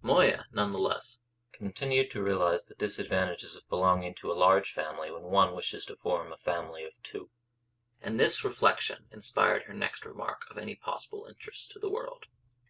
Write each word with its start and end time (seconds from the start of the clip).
Moya 0.00 0.46
none 0.54 0.70
the 0.70 0.78
less 0.78 1.18
continued 1.52 2.10
to 2.12 2.22
realise 2.22 2.62
the 2.62 2.74
disadvantages 2.74 3.54
of 3.54 3.68
belonging 3.68 4.14
to 4.14 4.32
a 4.32 4.32
large 4.32 4.72
family 4.72 5.10
when 5.10 5.24
one 5.24 5.54
wishes 5.54 5.84
to 5.84 5.96
form 5.96 6.32
a 6.32 6.38
family 6.38 6.82
of 6.86 6.94
two. 7.02 7.28
And 8.00 8.18
this 8.18 8.42
reflection 8.42 9.04
inspired 9.12 9.64
her 9.64 9.74
next 9.74 10.06
remark 10.06 10.46
of 10.50 10.56
any 10.56 10.76
possible 10.76 11.26
interest 11.26 11.72
to 11.72 11.78
the 11.78 11.90
world. 11.90 12.24